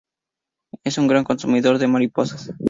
[0.83, 2.49] Es un gran consumidor de mariposas.